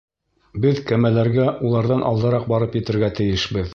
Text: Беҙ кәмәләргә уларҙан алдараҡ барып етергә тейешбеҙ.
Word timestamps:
Беҙ 0.63 0.79
кәмәләргә 0.91 1.45
уларҙан 1.69 2.01
алдараҡ 2.13 2.49
барып 2.55 2.79
етергә 2.79 3.15
тейешбеҙ. 3.21 3.69